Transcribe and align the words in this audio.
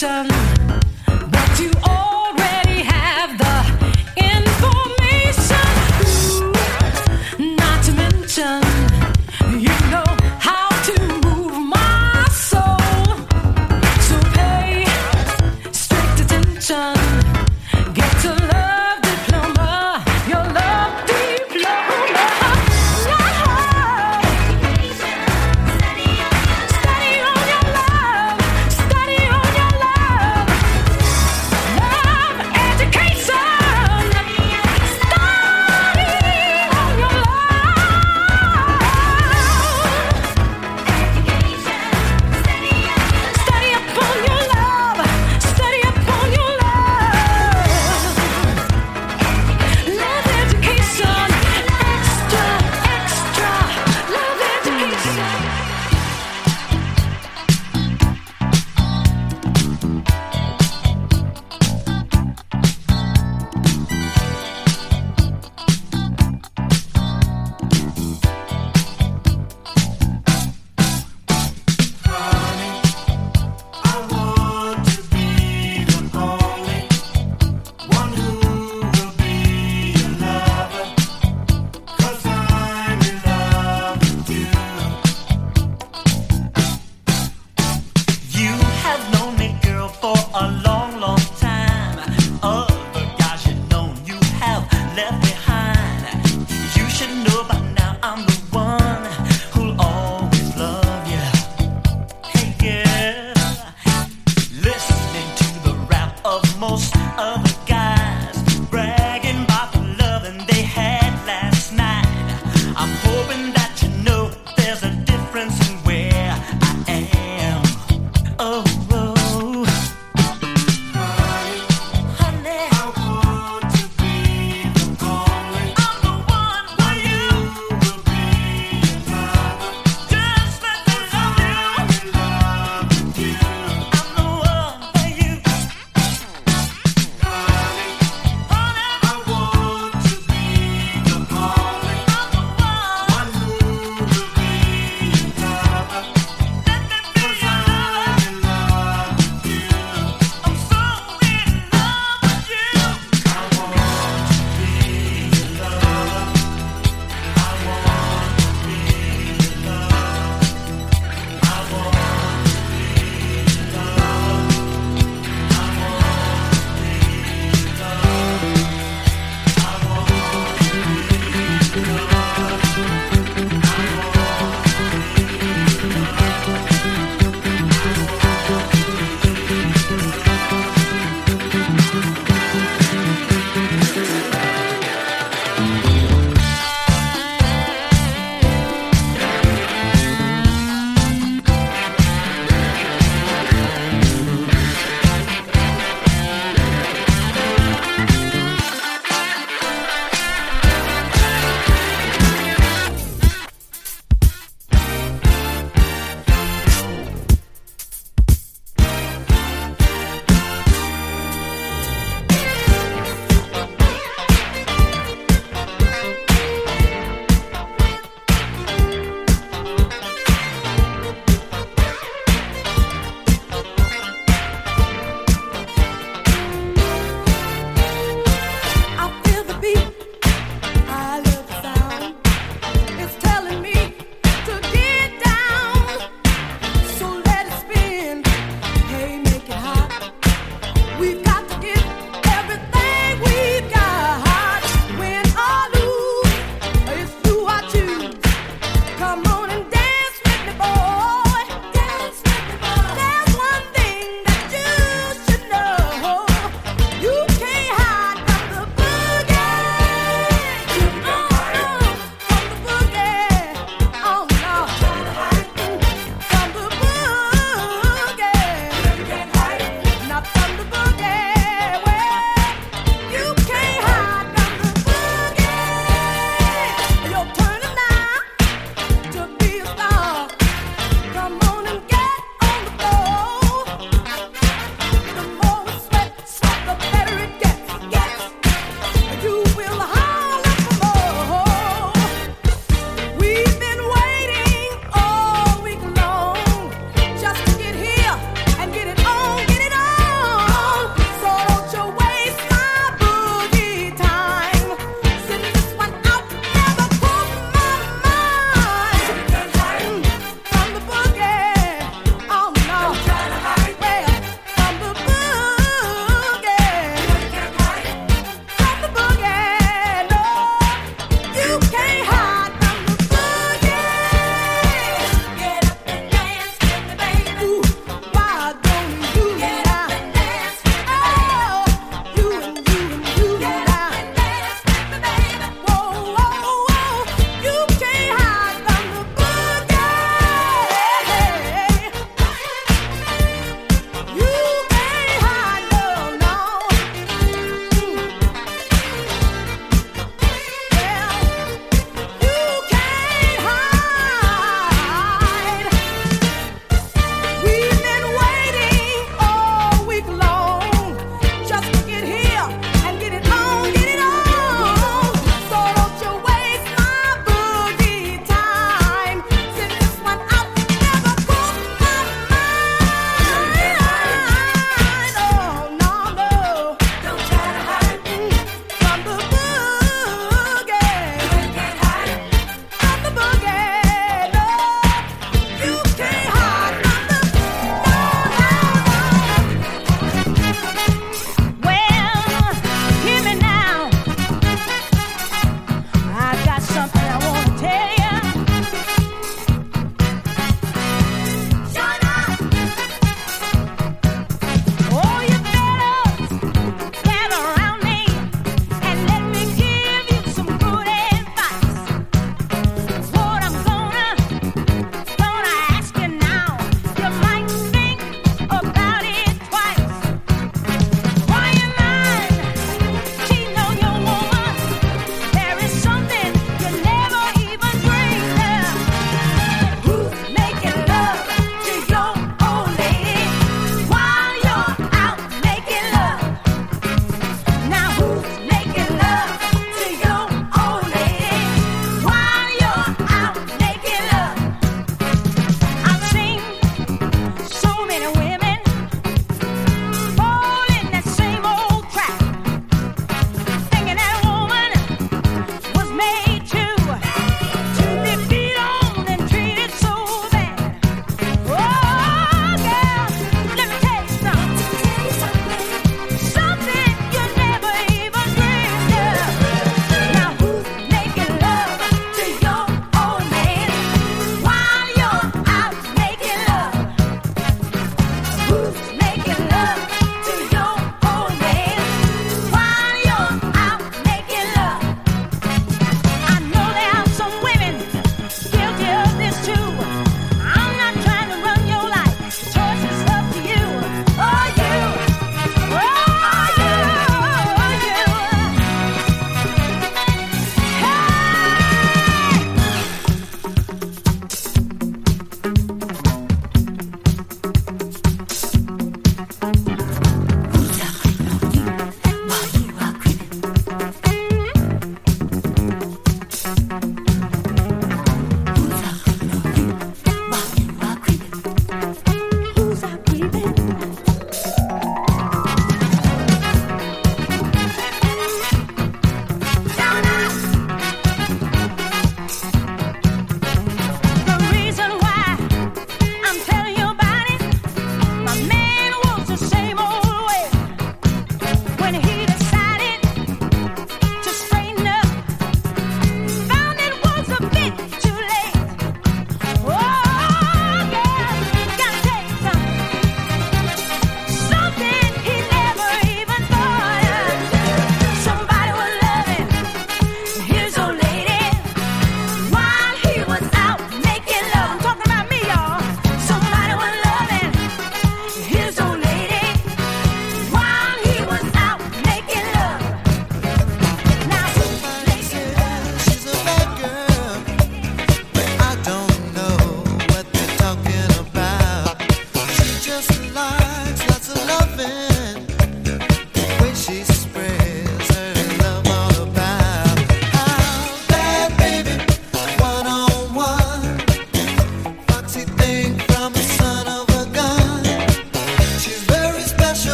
Destruction 0.00 0.39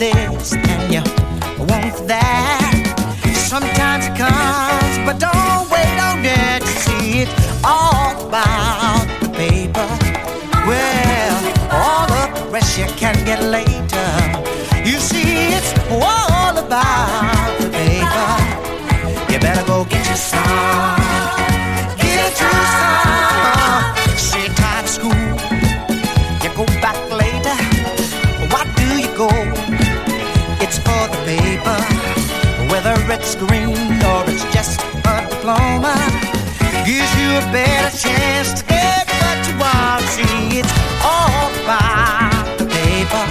this 0.00 0.54
and 0.54 0.94
you 0.94 1.02
want 1.58 2.08
that. 2.08 2.39
a 37.40 37.52
better 37.52 37.96
chance 37.96 38.52
to 38.60 38.66
get 38.66 39.06
what 39.20 39.38
you 39.48 39.54
want. 39.58 40.04
See, 40.14 40.60
it's 40.60 40.72
all 41.02 41.48
about 41.62 42.58
the 42.58 42.66
paper. 42.66 43.24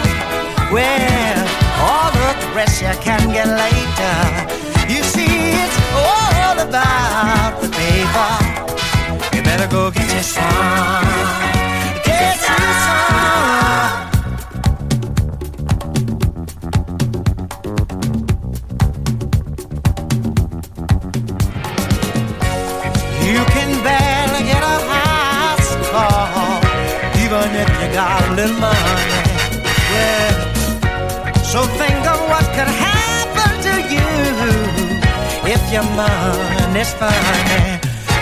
Well, 0.74 1.40
all 1.86 2.12
the 2.12 2.20
you 2.82 2.94
can 3.02 3.32
get 3.38 3.48
later. 3.48 4.16
You 4.94 5.04
see, 5.04 5.54
it's 5.64 5.78
all 5.94 6.58
about 6.68 7.62
the 7.62 7.70
paper. 7.70 8.32
You 9.36 9.44
better 9.44 9.68
go 9.68 9.92
get 9.92 10.12
your 10.12 10.24
some. 10.24 11.59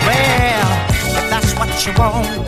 Well, 0.06 0.68
that's 1.30 1.54
what 1.58 1.86
you 1.86 1.92
want. 1.98 2.47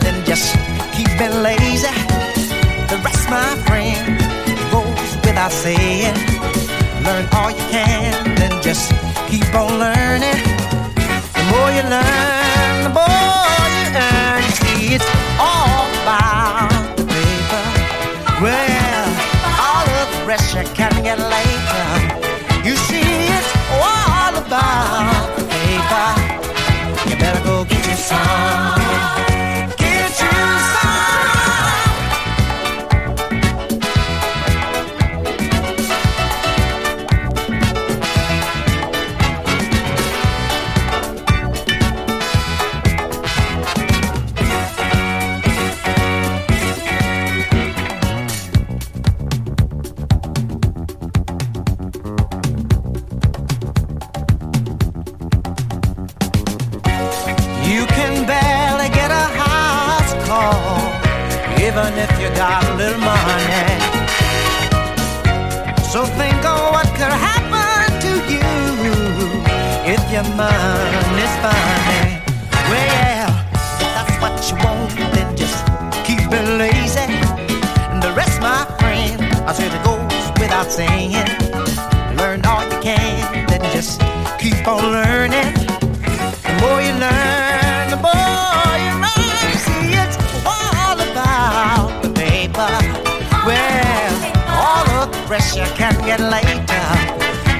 You 95.31 95.63
can 95.75 95.93
get 96.05 96.19
later. 96.19 96.87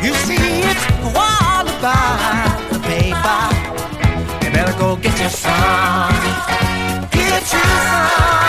You 0.05 0.13
see, 0.25 0.36
it's 0.36 0.86
all 1.15 1.65
about 1.65 2.69
the 2.69 2.79
paper. 2.79 4.45
You 4.45 4.51
better 4.51 4.77
go 4.77 4.97
get 4.97 5.17
your 5.17 5.29
some. 5.29 6.12
Get 7.12 7.53
you 7.53 7.60
some. 7.60 8.40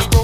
so 0.00 0.08
roll. 0.12 0.23